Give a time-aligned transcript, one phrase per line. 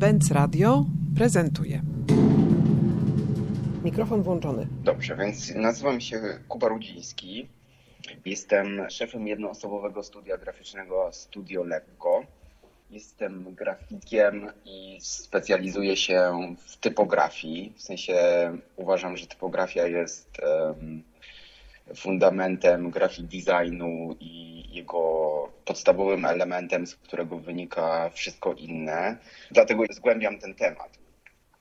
[0.00, 0.84] Benz Radio
[1.16, 1.82] prezentuje.
[3.84, 4.66] Mikrofon włączony.
[4.84, 7.48] Dobrze, więc nazywam się Kuba Rudziński.
[8.24, 12.22] Jestem szefem jednoosobowego studia graficznego Studio Lekko.
[12.90, 17.72] Jestem grafikiem i specjalizuję się w typografii.
[17.76, 18.16] W sensie
[18.76, 21.02] uważam, że typografia jest um,
[21.94, 29.16] fundamentem grafik designu i jego podstawowym elementem, z którego wynika wszystko inne.
[29.50, 30.98] Dlatego zgłębiam ten temat.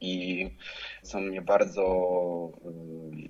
[0.01, 0.49] I
[1.03, 1.83] co mnie bardzo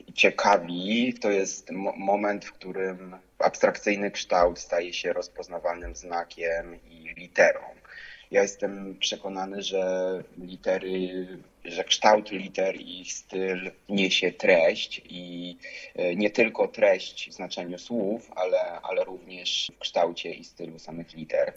[0.10, 7.79] y, ciekawi, to jest moment, w którym abstrakcyjny kształt staje się rozpoznawalnym znakiem i literą.
[8.32, 11.28] Ja jestem przekonany, że litery,
[11.66, 15.56] że kształt liter i styl niesie treść i
[15.96, 21.14] e, nie tylko treść w znaczeniu słów, ale, ale również w kształcie i stylu samych
[21.14, 21.54] liter.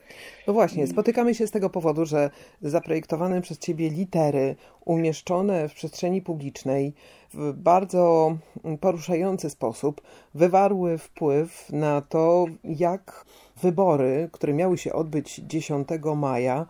[0.46, 2.30] No właśnie, spotykamy się z tego powodu, że
[2.62, 6.92] zaprojektowane przez Ciebie litery umieszczone w przestrzeni publicznej
[7.34, 8.36] w bardzo
[8.80, 10.00] poruszający sposób
[10.34, 13.24] wywarły wpływ na to, jak
[13.62, 16.66] wybory, które miały się odbyć 10 maja,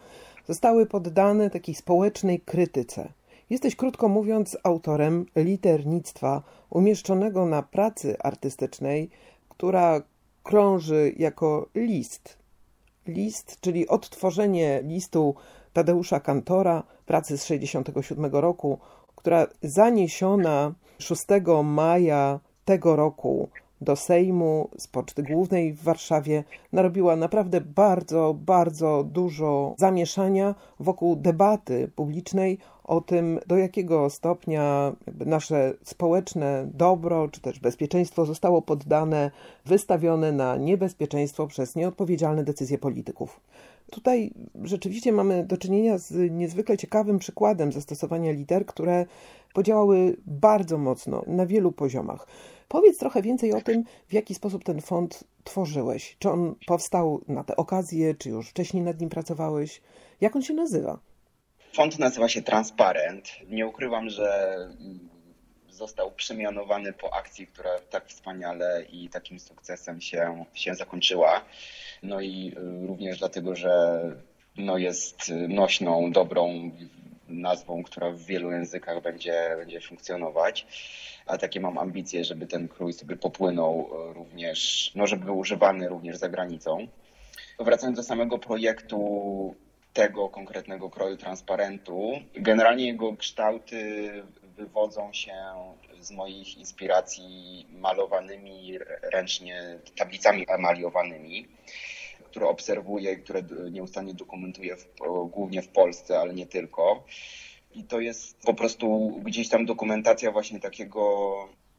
[0.46, 3.12] zostały poddane takiej społecznej krytyce.
[3.50, 9.10] Jesteś, krótko mówiąc, autorem liternictwa umieszczonego na pracy artystycznej,
[9.48, 10.02] która
[10.42, 12.38] krąży jako list.
[13.06, 15.34] List, czyli odtworzenie listu
[15.72, 18.78] Tadeusza Kantora, pracy z 1967 roku,
[19.16, 21.22] która zaniesiona 6
[21.64, 23.48] maja tego roku
[23.82, 31.90] do Sejmu z Poczty Głównej w Warszawie narobiła naprawdę bardzo, bardzo dużo zamieszania wokół debaty
[31.96, 34.92] publicznej o tym, do jakiego stopnia
[35.26, 39.30] nasze społeczne dobro czy też bezpieczeństwo zostało poddane,
[39.66, 43.40] wystawione na niebezpieczeństwo przez nieodpowiedzialne decyzje polityków.
[43.90, 44.30] Tutaj
[44.62, 49.06] rzeczywiście mamy do czynienia z niezwykle ciekawym przykładem zastosowania liter, które
[49.54, 52.26] podziałały bardzo mocno na wielu poziomach.
[52.72, 56.16] Powiedz trochę więcej o tym, w jaki sposób ten fond tworzyłeś.
[56.18, 59.80] Czy on powstał na tę okazję, czy już wcześniej nad nim pracowałeś?
[60.20, 60.98] Jak on się nazywa?
[61.72, 63.28] Fond nazywa się Transparent.
[63.48, 64.56] Nie ukrywam, że
[65.70, 71.44] został przemianowany po akcji, która tak wspaniale i takim sukcesem się, się zakończyła.
[72.02, 72.54] No i
[72.86, 74.02] również dlatego, że
[74.56, 76.70] no jest nośną, dobrą
[77.32, 80.66] nazwą, która w wielu językach będzie, będzie funkcjonować.
[81.26, 85.88] A takie mam ambicje, żeby ten krój sobie popłynął e, również, no żeby był używany
[85.88, 86.86] również za granicą.
[87.58, 89.54] Wracając do samego projektu
[89.92, 94.10] tego konkretnego kroju transparentu, generalnie jego kształty
[94.56, 95.34] wywodzą się
[96.00, 98.78] z moich inspiracji malowanymi
[99.12, 101.48] ręcznie tablicami emaliowanymi
[102.32, 104.86] które obserwuję, które nieustannie dokumentuję w,
[105.30, 107.04] głównie w Polsce, ale nie tylko.
[107.74, 111.32] I to jest po prostu gdzieś tam dokumentacja właśnie takiego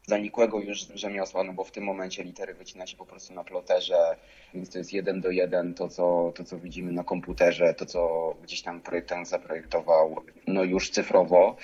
[0.06, 4.16] zanikłego już rzemiosła, no bo w tym momencie litery wycina się po prostu na ploterze,
[4.54, 8.34] więc to jest jeden do jeden to, co, to, co widzimy na komputerze, to, co
[8.42, 11.56] gdzieś tam projektant zaprojektował, no już cyfrowo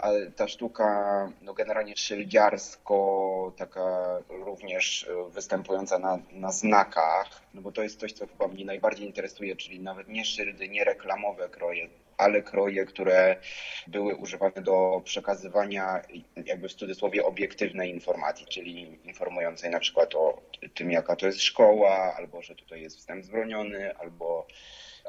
[0.00, 7.72] ale ta sztuka no generalnie szyldziarsko, taka również e, występująca na, na znakach, no bo
[7.72, 11.88] to jest coś, co chyba mnie najbardziej interesuje, czyli nawet nie szyldy, nie reklamowe kroje,
[12.16, 13.36] ale kroje, które
[13.86, 16.02] były używane do przekazywania
[16.44, 20.42] jakby w cudzysłowie obiektywnej informacji, czyli informującej na przykład o
[20.74, 24.46] tym, jaka to jest szkoła, albo że tutaj jest wstęp zbroniony, albo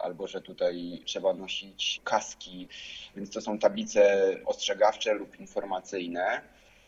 [0.01, 2.67] albo że tutaj trzeba nosić kaski,
[3.16, 6.41] więc to są tablice ostrzegawcze lub informacyjne.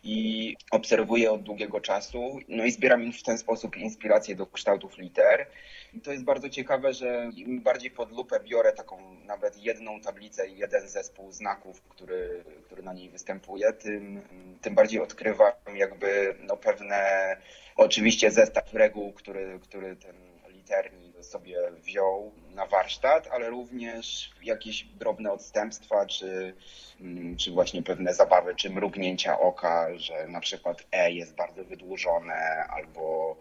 [0.06, 5.48] I obserwuję od długiego czasu, no i zbieram w ten sposób inspirację do kształtów liter.
[5.94, 10.48] I to jest bardzo ciekawe, że im bardziej pod lupę biorę taką nawet jedną tablicę
[10.48, 14.22] i jeden zespół znaków, który, który na niej występuje, tym,
[14.62, 17.38] tym bardziej odkrywam jakby no pewne,
[17.76, 20.16] oczywiście zestaw reguł, który, który ten
[20.48, 26.54] liternik sobie wziął na warsztat, ale również jakieś drobne odstępstwa, czy,
[27.02, 32.66] mm, czy właśnie pewne zabawy, czy mrugnięcia oka, że na przykład E jest bardzo wydłużone,
[32.70, 33.38] albo,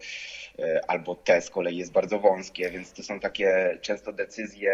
[0.59, 4.73] e, albo T z kolei jest bardzo wąskie, więc to są takie często decyzje,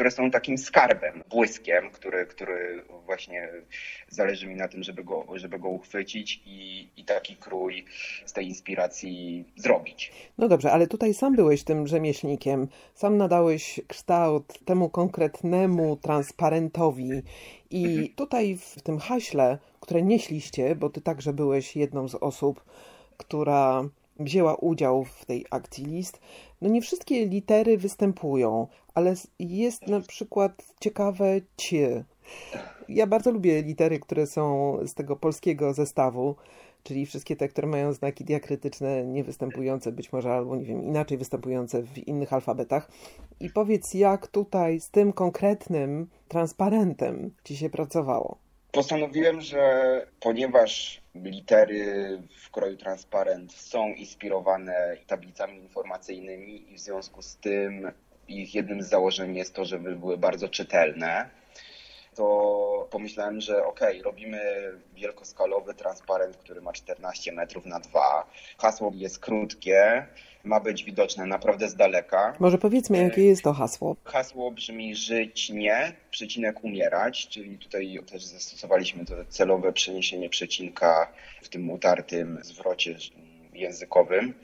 [0.00, 3.48] które są takim skarbem, błyskiem, który, który właśnie
[4.08, 7.84] zależy mi na tym, żeby go, żeby go uchwycić i, i taki krój
[8.24, 10.12] z tej inspiracji zrobić.
[10.38, 17.10] No dobrze, ale tutaj sam byłeś tym rzemieślnikiem, sam nadałeś kształt temu konkretnemu transparentowi
[17.70, 18.08] i mhm.
[18.08, 22.64] tutaj w tym haśle, które nieśliście, bo ty także byłeś jedną z osób,
[23.16, 23.84] która
[24.20, 26.20] wzięła udział w tej akcji list,
[26.60, 32.04] no nie wszystkie litery występują, ale jest na przykład ciekawe cie.
[32.88, 36.36] Ja bardzo lubię litery, które są z tego polskiego zestawu,
[36.82, 41.18] czyli wszystkie te, które mają znaki diakrytyczne, nie występujące być może, albo nie wiem, inaczej
[41.18, 42.90] występujące w innych alfabetach.
[43.40, 48.38] I powiedz, jak tutaj z tym konkretnym transparentem ci się pracowało?
[48.72, 51.84] Postanowiłem, że ponieważ litery
[52.38, 57.90] w kroju transparent są inspirowane tablicami informacyjnymi i w związku z tym
[58.30, 61.30] ich jednym z założeń jest to, żeby były bardzo czytelne,
[62.14, 64.40] to pomyślałem, że ok, robimy
[64.94, 68.26] wielkoskalowy transparent, który ma 14 metrów na 2.
[68.58, 70.06] Hasło jest krótkie,
[70.44, 72.36] ma być widoczne naprawdę z daleka.
[72.40, 73.96] Może powiedzmy, jakie jest to hasło?
[74.04, 81.12] Hasło brzmi żyć nie, przecinek umierać, czyli tutaj też zastosowaliśmy to celowe przeniesienie przecinka
[81.42, 82.94] w tym utartym zwrocie
[83.54, 84.34] językowym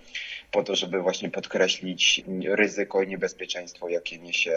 [0.51, 4.57] po to, żeby właśnie podkreślić ryzyko i niebezpieczeństwo, jakie niesie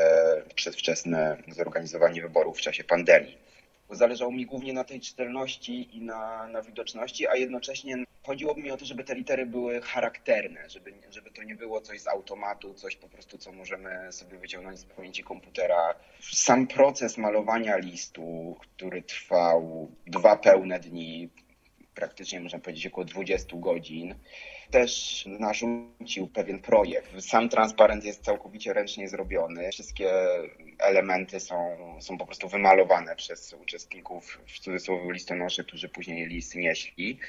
[0.55, 3.37] przedwczesne zorganizowanie wyborów w czasie pandemii.
[3.91, 8.77] Zależało mi głównie na tej czytelności i na, na widoczności, a jednocześnie chodziło mi o
[8.77, 12.95] to, żeby te litery były charakterne, żeby, żeby to nie było coś z automatu, coś
[12.95, 15.95] po prostu, co możemy sobie wyciągnąć z pamięci komputera.
[16.19, 21.29] Sam proces malowania listu, który trwał dwa pełne dni,
[21.99, 24.15] praktycznie można powiedzieć około 20 godzin,
[24.71, 27.21] też narzucił pewien projekt.
[27.21, 29.71] Sam transparent jest całkowicie ręcznie zrobiony.
[29.71, 30.11] Wszystkie
[30.79, 37.19] elementy są, są po prostu wymalowane przez uczestników, w cudzysłowie listonoszy, którzy później list nieśli.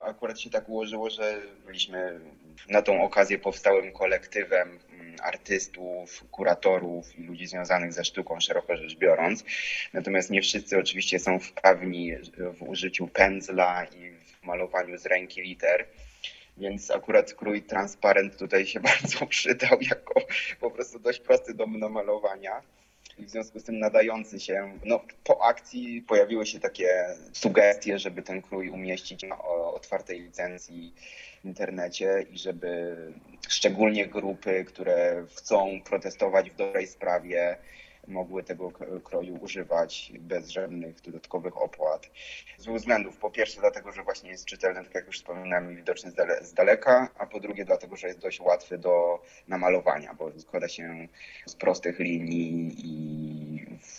[0.00, 2.20] Akurat się tak ułożyło, że byliśmy
[2.68, 4.78] na tą okazję powstałym kolektywem
[5.22, 9.44] artystów, kuratorów i ludzi związanych ze sztuką, szeroko rzecz biorąc.
[9.92, 12.16] Natomiast nie wszyscy oczywiście są wprawni
[12.58, 15.86] w użyciu pędzla i w malowaniu z ręki liter.
[16.56, 20.14] Więc akurat krój transparent tutaj się bardzo przydał jako
[20.60, 22.62] po prostu dość prosty do namalowania.
[23.18, 28.22] I w związku z tym nadający się, no po akcji pojawiły się takie sugestie, żeby
[28.22, 29.38] ten krój umieścić na
[29.74, 30.94] otwartej licencji
[31.42, 32.96] w internecie i żeby
[33.48, 37.56] szczególnie grupy, które chcą protestować w dobrej sprawie,
[38.08, 38.70] mogły tego
[39.04, 42.10] kroju używać bez żadnych dodatkowych opłat.
[42.58, 43.16] Z dwóch względów.
[43.16, 47.26] Po pierwsze dlatego, że właśnie jest czytelny, tak jak już wspominałem, widoczny z daleka, a
[47.26, 51.08] po drugie dlatego, że jest dość łatwy do namalowania, bo składa się
[51.46, 53.03] z prostych linii i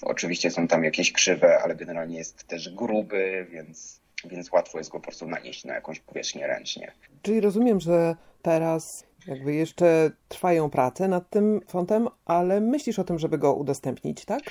[0.06, 5.00] oczywiście są tam jakieś krzywe, ale generalnie jest też gruby, więc, więc łatwo jest go
[5.00, 6.92] po prostu nanieść na jakąś powierzchnię ręcznie.
[7.22, 13.20] Czyli rozumiem, że teraz jakby jeszcze trwają prace nad tym fontem, ale myślisz o tym,
[13.20, 14.42] żeby go udostępnić, tak?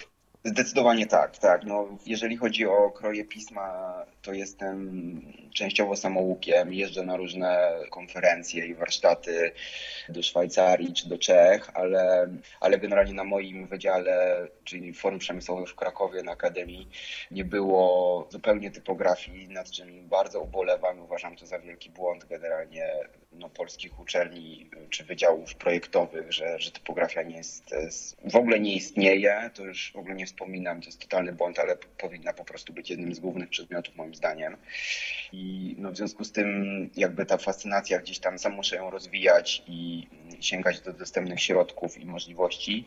[0.47, 1.65] Zdecydowanie tak, tak.
[1.65, 5.21] No, jeżeli chodzi o kroje pisma, to jestem
[5.55, 6.73] częściowo samoukiem.
[6.73, 9.53] Jeżdżę na różne konferencje i warsztaty
[10.09, 12.29] do Szwajcarii czy do Czech, ale,
[12.61, 16.89] ale generalnie na moim wydziale, czyli Forum Przemysłowe w Krakowie na Akademii,
[17.31, 21.01] nie było zupełnie typografii, nad czym bardzo ubolewam.
[21.01, 22.93] Uważam to za wielki błąd generalnie
[23.35, 27.75] no, polskich uczelni czy wydziałów projektowych, że, że typografia nie jest,
[28.25, 29.51] w ogóle nie istnieje.
[29.55, 32.91] To już w ogóle nie wspominam, to jest totalny błąd, ale powinna po prostu być
[32.91, 34.57] jednym z głównych przedmiotów moim zdaniem.
[35.33, 39.63] I no, w związku z tym jakby ta fascynacja gdzieś tam sam muszę ją rozwijać
[39.67, 40.09] i
[40.41, 42.85] sięgać do dostępnych środków i możliwości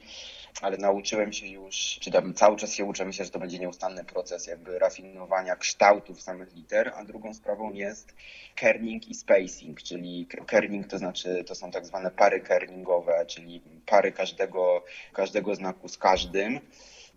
[0.62, 4.04] ale nauczyłem się już, czy tam cały czas się uczę, myślę, że to będzie nieustanny
[4.04, 8.14] proces jakby rafinowania kształtów samych liter, a drugą sprawą jest
[8.56, 14.11] kerning i spacing, czyli kerning to znaczy, to są tak zwane pary kerningowe, czyli pary
[14.11, 14.83] każdego,
[15.14, 16.59] każdego znaku z każdym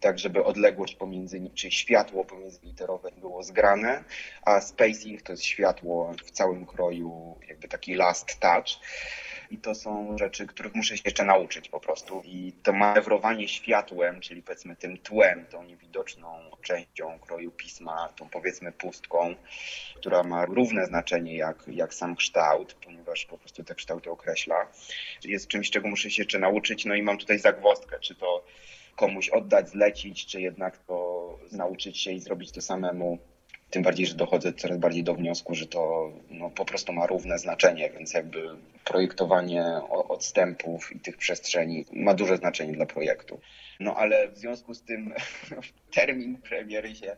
[0.01, 4.05] tak żeby odległość pomiędzy, czy światło pomiędzyliterowe było zgrane,
[4.43, 8.67] a spacing to jest światło w całym kroju, jakby taki last touch
[9.51, 12.23] i to są rzeczy, których muszę się jeszcze nauczyć po prostu.
[12.25, 18.73] I to manewrowanie światłem, czyli powiedzmy tym tłem, tą niewidoczną częścią kroju pisma, tą powiedzmy
[18.73, 19.35] pustką,
[19.97, 24.67] która ma równe znaczenie jak, jak sam kształt, ponieważ po prostu te kształty określa,
[25.25, 26.85] jest czymś, czego muszę się jeszcze nauczyć.
[26.85, 28.45] No i mam tutaj zagwozdkę, czy to
[28.97, 33.19] komuś oddać, zlecić, czy jednak to nauczyć się i zrobić to samemu.
[33.71, 37.39] Tym bardziej, że dochodzę coraz bardziej do wniosku, że to no, po prostu ma równe
[37.39, 38.49] znaczenie, więc jakby
[38.85, 39.65] projektowanie
[40.09, 43.41] odstępów i tych przestrzeni ma duże znaczenie dla projektu.
[43.81, 45.15] No ale w związku z tym
[45.95, 47.17] termin premiery się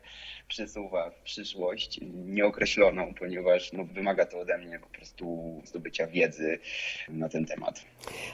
[0.49, 6.59] przesuwa w przyszłość nieokreśloną, ponieważ no, wymaga to ode mnie po prostu zdobycia wiedzy
[7.09, 7.85] na ten temat.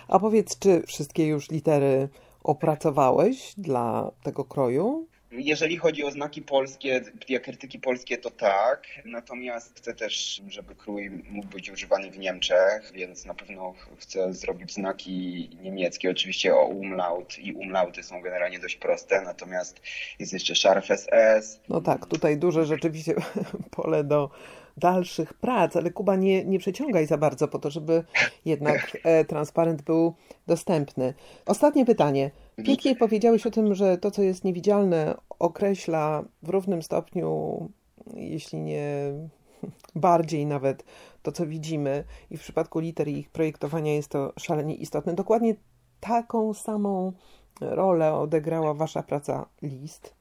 [0.08, 2.08] A powiedz, czy wszystkie już litery
[2.44, 5.06] opracowałeś dla tego kroju?
[5.32, 8.86] Jeżeli chodzi o znaki polskie, diakrytyki polskie, to tak.
[9.04, 14.74] Natomiast chcę też, żeby krój mógł być używany w Niemczech, więc na pewno chcę zrobić
[14.74, 16.10] znaki niemieckie.
[16.10, 19.80] Oczywiście o umlaut i umlauty są generalnie dość proste, natomiast
[20.18, 21.60] jest jeszcze szarf SS.
[21.68, 23.14] No tak, tutaj duże rzeczywiście
[23.76, 24.30] pole do
[24.76, 28.04] dalszych prac, ale Kuba nie, nie przeciągaj za bardzo po to, żeby
[28.44, 30.14] jednak e, transparent był
[30.46, 31.14] dostępny.
[31.46, 32.30] Ostatnie pytanie.
[32.64, 37.68] Pięknie powiedziałeś o tym, że to, co jest niewidzialne, określa w równym stopniu,
[38.14, 39.12] jeśli nie
[39.94, 40.84] bardziej nawet
[41.22, 45.14] to, co widzimy, i w przypadku liter i ich projektowania jest to szalenie istotne.
[45.14, 45.54] Dokładnie
[46.00, 47.12] taką samą
[47.60, 50.14] rolę odegrała Wasza praca list.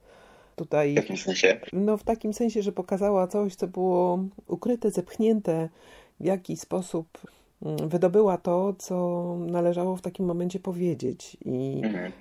[0.55, 1.59] Tutaj, w jakim sensie?
[1.73, 5.69] No w takim sensie, że pokazała coś, co było ukryte, zepchnięte,
[6.19, 7.07] w jaki sposób
[7.61, 11.37] mm, wydobyła to, co należało w takim momencie powiedzieć.
[11.45, 12.11] I mhm.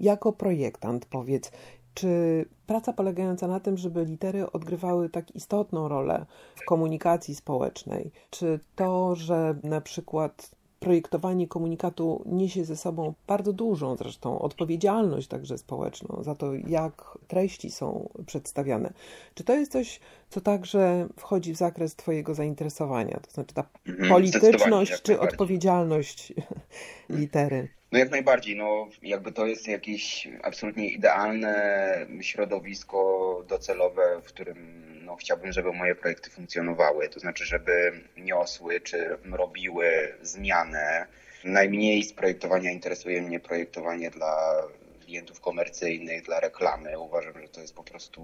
[0.00, 1.52] Jako projektant powiedz,
[1.94, 8.60] czy praca polegająca na tym, żeby litery odgrywały tak istotną rolę w komunikacji społecznej, czy
[8.76, 16.22] to, że na przykład projektowanie komunikatu niesie ze sobą bardzo dużą zresztą odpowiedzialność także społeczną
[16.22, 18.92] za to, jak treści są przedstawiane.
[19.34, 23.20] Czy to jest coś, co także wchodzi w zakres Twojego zainteresowania?
[23.22, 26.32] To znaczy ta mhm, polityczność czy odpowiedzialność
[27.08, 27.68] litery?
[27.92, 35.16] No jak najbardziej, no jakby to jest jakieś absolutnie idealne środowisko docelowe, w którym no,
[35.16, 41.06] chciałbym, żeby moje projekty funkcjonowały, to znaczy, żeby niosły czy robiły zmianę.
[41.44, 44.62] Najmniej z projektowania interesuje mnie projektowanie dla
[45.04, 46.98] klientów komercyjnych, dla reklamy.
[46.98, 48.22] Uważam, że to jest po prostu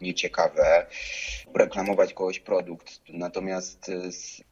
[0.00, 0.86] nieciekawe.
[1.54, 3.00] Reklamować kogoś produkt.
[3.08, 3.90] Natomiast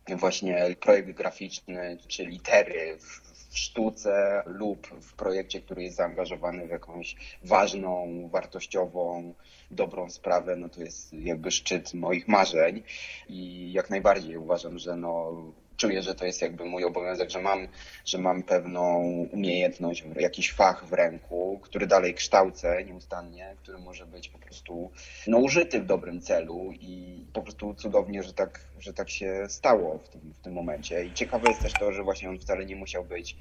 [0.09, 7.17] właśnie projekt graficzny czy litery w sztuce lub w projekcie, który jest zaangażowany w jakąś
[7.45, 9.35] ważną, wartościową,
[9.71, 12.83] dobrą sprawę, no to jest jakby szczyt moich marzeń.
[13.29, 15.33] I jak najbardziej uważam, że no
[15.81, 17.69] czuję, że to jest jakby mój obowiązek, że mam,
[18.05, 18.99] że mam pewną
[19.33, 24.91] umiejętność, jakiś fach w ręku, który dalej kształcę nieustannie, który może być po prostu
[25.27, 29.99] no, użyty w dobrym celu i po prostu cudownie, że tak, że tak się stało
[29.99, 31.05] w tym, w tym momencie.
[31.05, 33.37] I ciekawe jest też to, że właśnie on wcale nie musiał być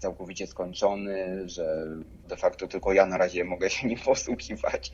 [0.00, 1.86] całkowicie skończony, że
[2.28, 4.92] de facto tylko ja na razie mogę się nim posługiwać,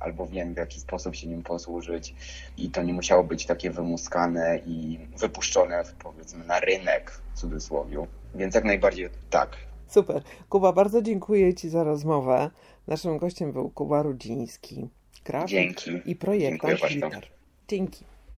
[0.00, 2.14] albo wiem w jaki sposób się nim posłużyć
[2.56, 8.06] i to nie musiało być takie wymuskane i wypuszczone powiedzmy na rynek w cudzysłowie.
[8.34, 9.56] Więc jak najbardziej tak.
[9.88, 10.22] Super.
[10.48, 12.50] Kuba, bardzo dziękuję Ci za rozmowę.
[12.86, 14.88] Naszym gościem był Kuba Rudziński,
[15.24, 15.90] grafik Dzięki.
[16.04, 17.30] i projektant Dzięki.
[17.68, 18.15] Dzięki.